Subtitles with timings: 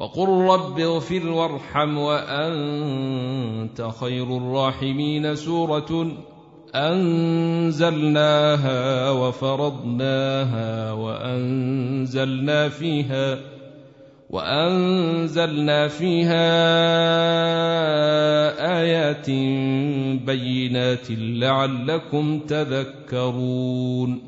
[0.00, 6.12] وقل رب اغفر وارحم وأنت خير الراحمين سورة
[7.78, 13.38] أنزلناها وفرضناها وأنزلنا فيها
[14.30, 16.48] وأنزلنا فيها
[18.80, 19.30] آيات
[20.26, 24.27] بينات لعلكم تذكرون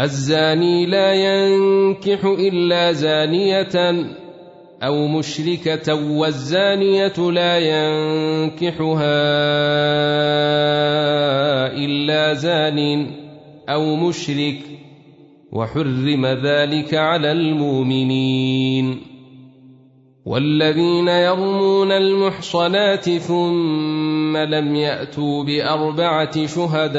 [0.00, 4.04] الزاني لا ينكح إلا زانية
[4.82, 9.04] أو مشركة والزانية لا ينكحها
[11.76, 13.06] إلا زان
[13.68, 14.58] أو مشرك
[15.52, 19.00] وحرم ذلك على المؤمنين
[20.26, 24.03] والذين يرمون المحصنات ثم
[24.36, 26.94] لم ياتوا باربعه شهداء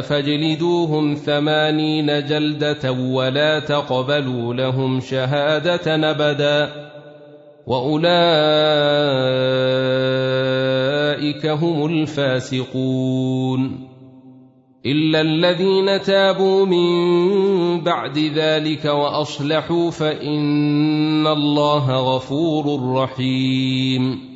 [0.00, 6.70] فاجلدوهم ثمانين جلده ولا تقبلوا لهم شهاده ابدا
[7.66, 8.16] واولئك
[11.46, 13.86] هم الفاسقون
[14.86, 16.86] الا الذين تابوا من
[17.80, 24.35] بعد ذلك واصلحوا فان الله غفور رحيم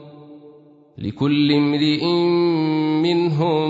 [1.01, 2.05] لكل امرئ
[3.01, 3.69] منهم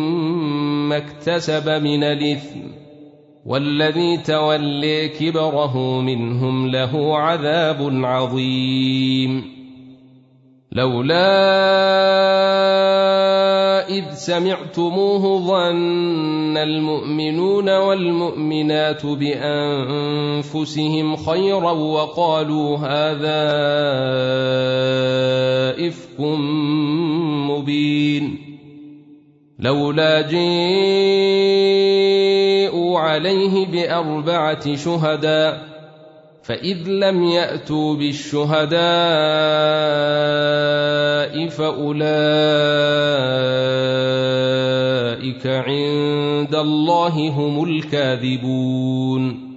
[0.90, 2.60] ما اكتسب من الإثم
[3.46, 9.44] والذي تولي كبره منهم له عذاب عظيم.
[10.72, 11.32] لولا
[13.90, 20.36] إذ سمعتموه ظن المؤمنون والمؤمنات بأنفسهم
[21.16, 23.42] خيرا وقالوا هذا
[25.88, 26.20] إفك
[27.62, 28.38] مبين
[29.60, 30.40] لولا جيءوا
[33.00, 35.72] عليه بأربعة شهداء
[36.44, 38.82] فإذ لم يأتوا بالشهداء
[41.48, 42.02] فأولئك
[45.48, 49.52] عند الله هم الكاذبون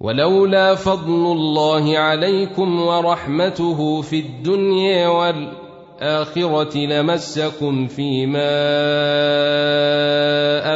[0.00, 5.61] ولولا فضل الله عليكم ورحمته في الدنيا والآخرة
[6.76, 8.52] لمسكم فيما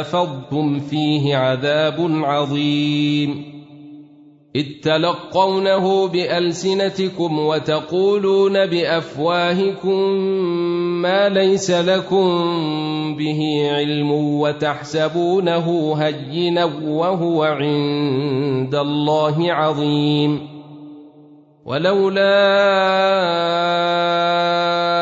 [0.01, 3.57] أفضتم فيه عذاب عظيم.
[4.55, 9.99] إذ تلقونه بألسنتكم وتقولون بأفواهكم
[11.01, 12.27] ما ليس لكم
[13.15, 20.57] به علم وتحسبونه هينا وهو عند الله عظيم.
[21.65, 22.27] ولولا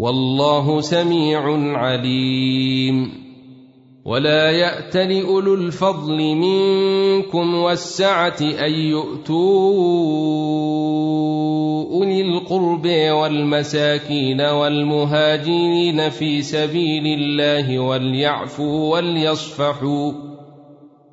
[0.00, 1.42] والله سميع
[1.78, 3.12] عليم.
[4.04, 9.74] ولا يات لاولو الفضل منكم والسعة أن يؤتوا
[11.92, 20.12] أولي القرب والمساكين والمهاجرين في سبيل الله وليعفوا وليصفحوا.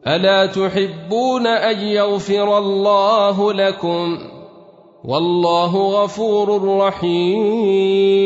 [0.07, 4.36] ألا تحبون أن يغفر الله لكم؟
[5.03, 8.17] والله غفور رحيم.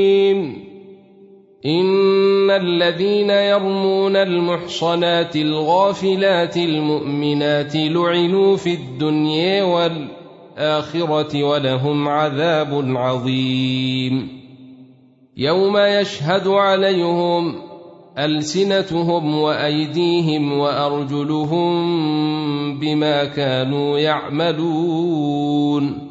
[1.66, 14.42] ان الذين يرمون المحصنات الغافلات المؤمنات لعنوا في الدنيا والاخره ولهم عذاب عظيم.
[15.38, 17.56] يوم يشهد عليهم
[18.18, 21.74] السنتهم وايديهم وارجلهم
[22.80, 26.11] بما كانوا يعملون.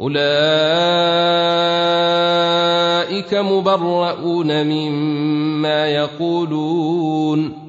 [0.00, 0.16] أولئك
[3.34, 7.66] مبرؤون مما يقولون.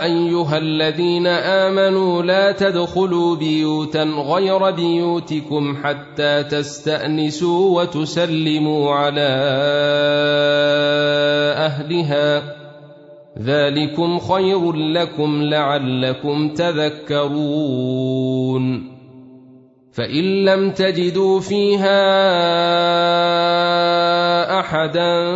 [0.04, 9.30] أيها الذين آمنوا لا تدخلوا بيوتا غير بيوتكم حتى تستأنسوا وتسلموا على
[11.58, 12.65] أهلها.
[13.40, 18.16] ذلكم خير لكم لعلكم تذكرون
[19.94, 22.00] فان لم تجدوا فيها
[24.60, 25.34] احدا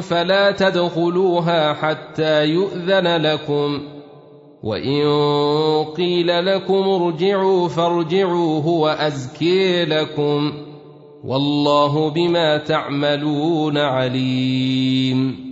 [0.00, 3.80] فلا تدخلوها حتى يؤذن لكم
[4.62, 5.04] وان
[5.96, 10.52] قيل لكم ارجعوا فارجعوا هو ازكي لكم
[11.24, 15.51] والله بما تعملون عليم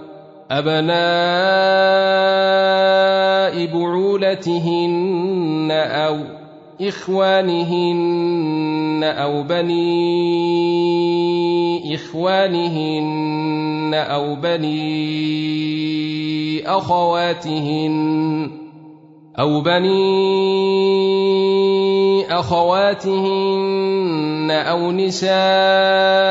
[0.51, 0.91] أبناء
[3.65, 6.17] بعولتهن أو
[6.81, 9.91] إخوانهن أو بني
[11.95, 14.81] إخوانهن أو بني
[16.67, 18.51] أخواتهن
[19.39, 20.01] أو بني
[22.39, 26.30] أخواتهن أو نسائهن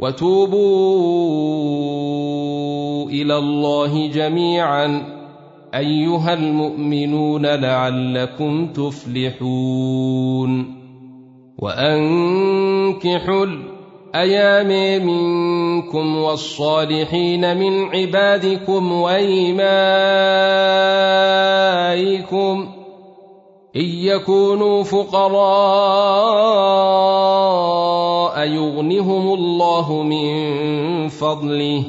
[0.00, 0.60] وتوبوا
[3.10, 5.02] إلى الله جميعا.
[5.74, 10.10] أيها المؤمنون لعلكم تفلحون.
[11.58, 13.46] وأنكحوا
[14.14, 19.60] الأيام منكم والصالحين من عبادكم وإيمائكم
[23.76, 26.40] إن يكونوا فقراء
[28.44, 31.84] يغنهم الله من فضله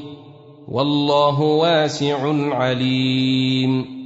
[0.71, 2.17] والله واسع
[2.55, 4.01] عليم.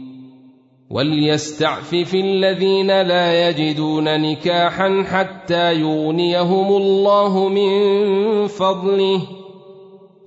[0.89, 9.21] وليستعفف الذين لا يجدون نكاحا حتى يغنيهم الله من فضله.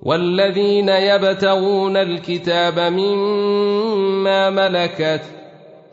[0.03, 5.21] والذين يبتغون الكتاب مما ملكت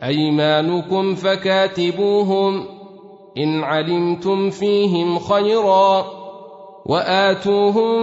[0.03, 2.65] أيمانكم فكاتبوهم
[3.37, 6.16] إن علمتم فيهم خيرا.
[6.87, 8.01] وآتوهم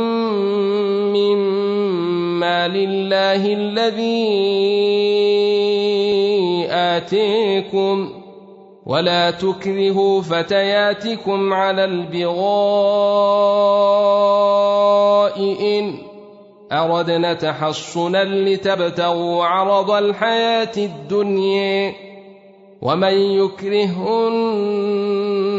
[1.12, 4.24] مما لله الذي
[6.70, 8.10] آتيكم
[8.86, 12.34] ولا تكرهوا فتياتكم على البغاء
[15.60, 15.94] إن
[16.72, 21.94] أردنا تحصنا لتبتغوا عرض الحياة الدنيا
[22.82, 24.34] ومن يكرهن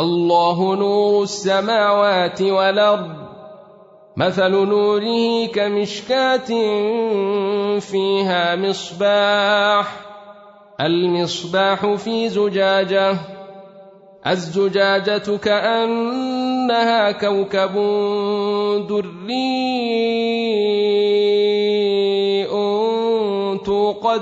[0.00, 3.10] الله نور السماوات والأرض.
[4.16, 6.46] مثل نوره كمشكاة
[7.78, 9.96] فيها مصباح.
[10.80, 13.16] المصباح في زجاجة.
[14.26, 17.74] الزجاجة كأنها كوكب
[18.88, 21.01] دري.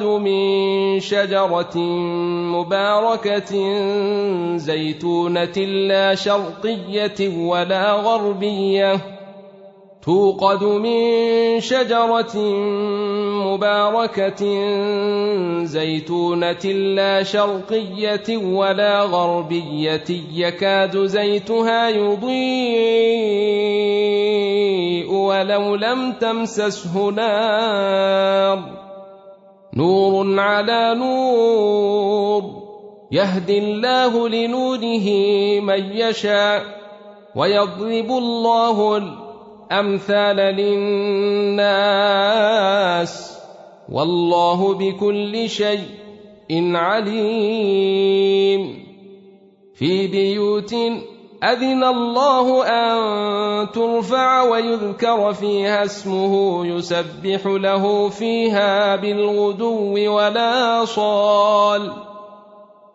[0.01, 1.79] توقد من شجرة
[2.57, 3.53] مباركة
[4.57, 9.01] زيتونة لا شرقية ولا غربية
[10.03, 12.37] توقد من شجرة
[13.45, 14.45] مباركة
[15.65, 16.65] زيتونة
[16.97, 20.05] لا شرقية ولا غربية
[20.35, 22.41] يكاد زيتها يضيء
[25.13, 28.80] ولو لم تمسسه نار
[29.75, 32.45] نور على نور.
[33.13, 35.09] يهدي الله لنوره
[35.61, 36.63] من يشاء
[37.37, 41.81] ويضرب الله الأمثال للناس.
[43.93, 48.11] والله بكل شيء عليم.
[49.75, 50.75] في بيوت
[51.45, 61.93] أذن الله أن ترفع ويذكر فيها اسمه يسبح له فيها بالغدو ولا صال.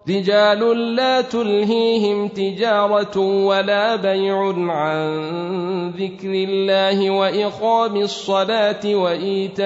[0.09, 9.65] رجال لا تلهيهم تجارة ولا بيع عن ذكر الله وإقام الصلاة وإيتاء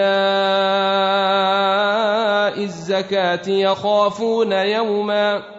[2.63, 5.58] الزكاة يخافون يوما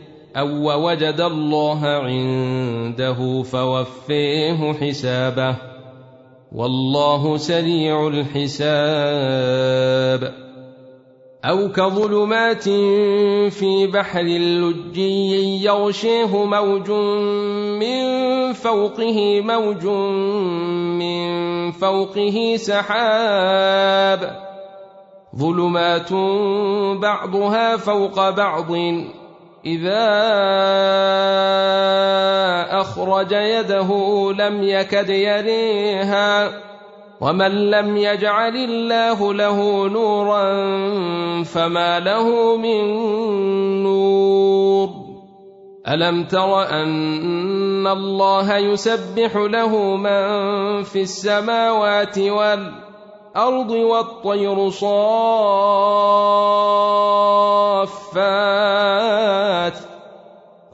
[0.37, 5.55] أو وجد الله عنده فوفيه حسابه.
[6.51, 8.81] والله سريع الحساب.
[11.45, 12.63] أو كظلمات
[13.49, 16.91] في بحر لجي يغشيه موج
[17.81, 19.85] من فوقه موج
[20.99, 24.41] من فوقه سحاب.
[25.35, 26.13] ظلمات
[27.01, 28.71] بعضها فوق بعض.
[29.65, 30.07] إذا
[32.81, 33.89] أخرج يده
[34.33, 36.51] لم يكد يريها
[37.21, 40.43] ومن لم يجعل الله له نورا
[41.43, 42.83] فما له من
[43.83, 44.89] نور.
[45.87, 52.90] ألم تر أن الله يسبح له من في السماوات والارض
[53.37, 54.93] والطير صافات.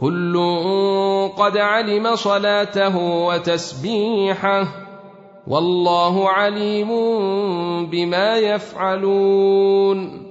[0.01, 0.49] كل
[1.37, 4.67] قد علم صلاته وتسبيحه.
[5.47, 6.89] والله عليم
[7.85, 10.27] بما يفعلون.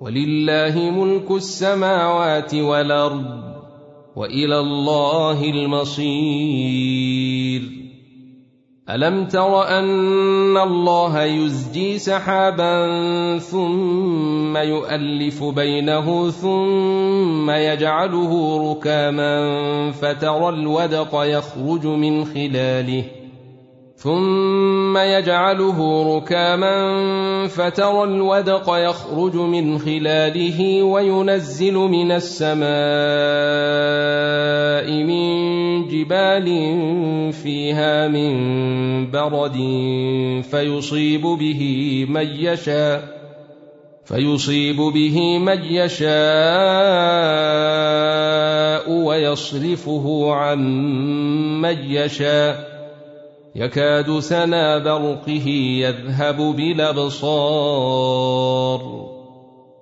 [0.00, 3.24] ولله ملك السماوات والأرض.
[4.16, 7.77] وإلى الله المصير.
[8.90, 12.88] ألم تر أن الله يزجي سحابا
[13.38, 18.32] ثم يؤلف بينه ثم يجعله
[18.72, 19.32] ركاما
[19.90, 23.04] فترى الودق يخرج من خلاله
[23.98, 26.76] ثم يجعله ركاما
[27.46, 32.68] فترى الودق يخرج من خلاله وينزل من السماء
[35.02, 36.46] من جبال
[37.32, 39.56] فيها من برد
[40.50, 43.18] فيصيب به من يشاء
[44.04, 46.08] فيصيب به من يشاء
[48.90, 50.58] ويصرفه عن
[51.60, 52.77] من يشاء
[53.54, 55.48] يكاد سنا برقه
[55.82, 57.88] يذهب بالابصار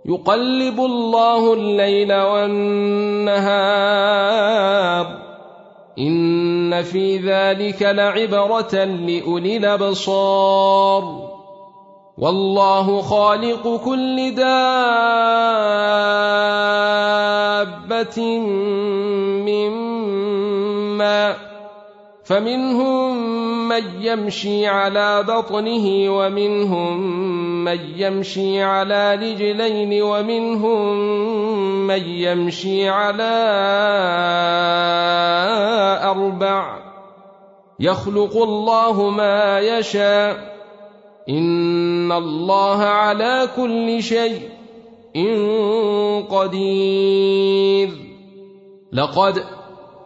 [0.07, 3.47] يقلب الله الليل والنهار.
[5.99, 11.27] إن في ذلك لعبرة لأولي الأبصار.
[12.19, 15.19] والله خالق كل دابة
[19.47, 19.71] من
[20.97, 21.46] ماء
[22.27, 23.17] فمنهم
[23.69, 27.01] من يمشي على بطنه ومنهم
[27.65, 30.97] من يمشي على رجلين ومنهم
[31.87, 33.33] من يمشي على
[36.03, 36.79] أربع.
[37.81, 40.57] يخلق الله ما يشاء.
[41.29, 44.41] إن الله على كل شيء
[46.31, 47.91] قدير.
[48.93, 49.56] لقد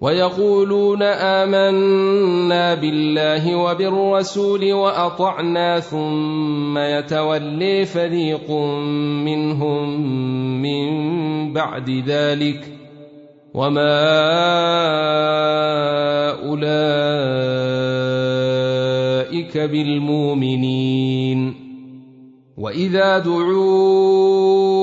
[0.00, 8.50] ويقولون آمنا بالله وبالرسول وأطعنا ثم يتولي فريق
[9.24, 10.00] منهم
[10.62, 10.88] من
[11.52, 12.78] بعد ذلك
[13.54, 13.98] وما
[16.46, 16.78] أولئك
[19.58, 21.54] بالمؤمنين
[22.58, 24.77] وإذا دعوا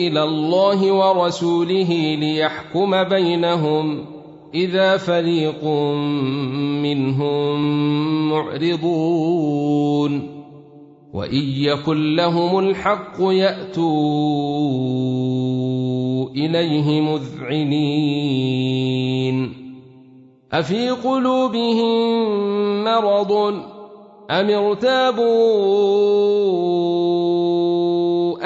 [0.00, 4.06] إلى الله ورسوله ليحكم بينهم
[4.54, 5.64] إذا فريق
[6.84, 7.60] منهم
[8.30, 10.12] معرضون
[11.14, 13.90] وإن يكن لهم الحق يأتوا
[16.30, 18.30] إليه مذعنين
[20.52, 22.04] أفي قلوبهم
[22.84, 23.32] مرض
[24.30, 26.00] أم ارتابوا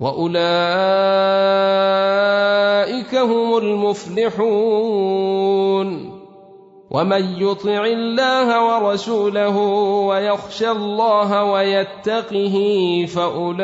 [0.00, 0.38] وأولئك
[3.14, 5.08] هم المفلحون
[6.90, 9.56] ومن يطع الله ورسوله
[10.06, 12.56] ويخشى الله ويتقه
[13.08, 13.58] فأولئك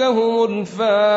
[0.00, 1.14] هم الفائزون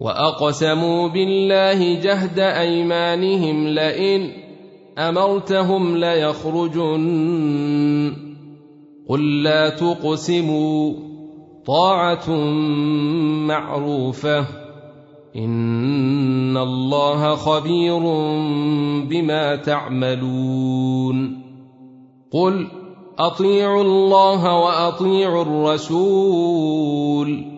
[0.00, 4.37] وأقسموا بالله جهد أيمانهم لئن
[4.98, 8.12] أمرتهم ليخرجن.
[9.08, 10.92] قل لا تقسموا.
[11.66, 12.30] طاعة
[13.46, 14.46] معروفة.
[15.36, 17.98] إن الله خبير
[19.08, 21.42] بما تعملون.
[22.32, 22.66] قل
[23.18, 27.57] أطيعوا الله وأطيعوا الرسول.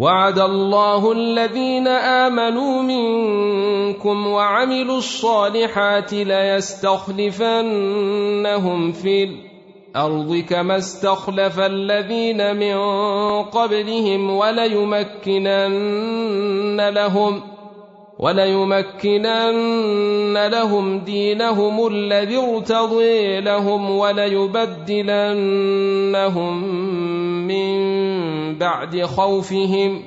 [0.00, 7.32] وعد الله الذين آمنوا منكم وعملوا الصالحات ليستخلفنهم
[8.92, 12.76] في الأرض كما استخلف الذين من
[13.42, 15.60] قبلهم وليمكنن
[16.88, 17.49] لهم
[18.20, 19.66] وليمكنن
[20.46, 25.04] لهم دينهم الذي ارتضي لهم وليبدلنهم
[27.48, 27.78] من
[28.58, 30.02] بعد خوفهم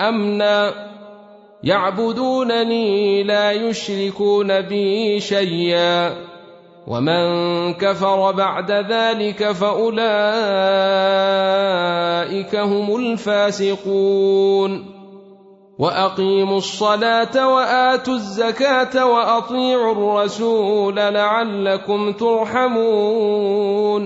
[0.00, 0.74] أمنا
[1.64, 6.14] يعبدونني لا يشركون بي شيئا
[6.86, 7.24] ومن
[7.74, 10.06] كفر بعد ذلك فأولئك
[12.56, 14.97] هم الفاسقون
[15.78, 24.00] وأقيموا الصلاة وآتوا الزكاة وأطيعوا الرسول لعلكم ترحمون.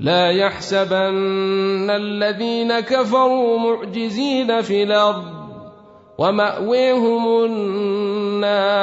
[0.00, 5.24] لا يحسبن الذين كفروا معجزين في الأرض
[6.18, 8.78] ومأويهم النار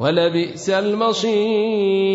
[0.00, 2.14] ولبئس المصير.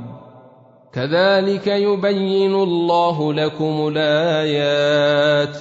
[0.93, 5.57] كذلك يبين الله لكم الآيات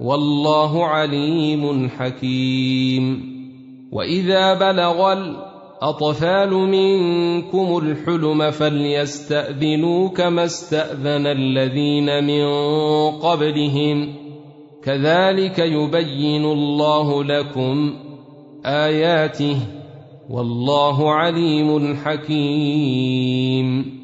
[0.00, 3.34] والله عليم حكيم.
[3.92, 12.46] وإذا بلغ الأطفال منكم الحلم فليستأذنوا كما استأذن الذين من
[13.10, 14.14] قبلهم.
[14.82, 17.94] كذلك يبين الله لكم
[18.66, 19.56] آياته
[20.30, 24.03] والله عليم حكيم.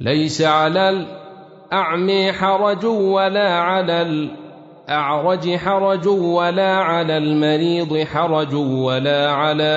[0.00, 1.06] ليس على
[1.70, 9.76] الأعمي حرج ولا على الأعرج حرج ولا على المريض حرج ولا على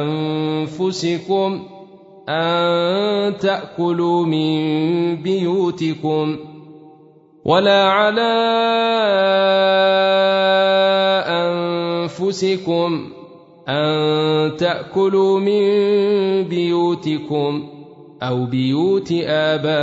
[0.00, 1.66] أنفسكم
[2.28, 6.36] أن تأكلوا من بيوتكم
[7.44, 8.32] ولا على
[11.28, 13.13] أنفسكم
[13.68, 15.64] أن تأكلوا من
[16.48, 17.62] بيوتكم
[18.22, 19.74] أو بيوت آبائكم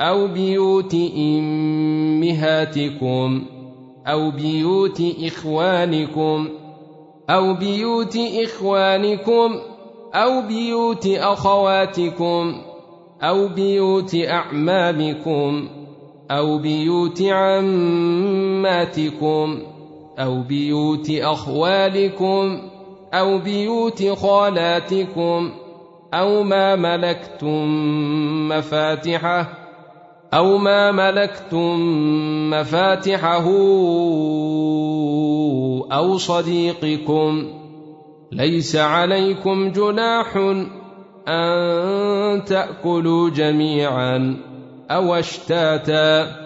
[0.00, 0.94] أو بيوت
[2.18, 3.42] إمهاتكم
[4.06, 6.48] أو بيوت إخوانكم
[7.30, 9.56] أو بيوت إخوانكم
[10.14, 12.54] أو بيوت أخواتكم
[13.22, 15.68] أو بيوت أعمامكم
[16.30, 18.56] أو بيوت عماتكم
[20.18, 22.60] أو بيوت أخوالكم
[23.14, 25.50] أو بيوت خالاتكم
[26.14, 27.68] أو ما ملكتم
[28.48, 29.48] مفاتحه
[30.34, 31.80] أو ما ملكتم
[32.50, 33.46] مفاتحه
[35.92, 37.52] أو صديقكم
[38.32, 40.36] ليس عليكم جناح
[41.28, 44.36] أن تأكلوا جميعا
[44.90, 46.45] أو أشتاتا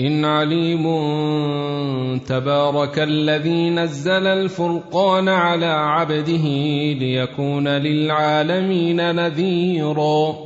[0.00, 0.84] إن عليم
[2.18, 6.46] تبارك الذي نزل الفرقان على عبده
[6.98, 10.45] ليكون للعالمين نذيراً.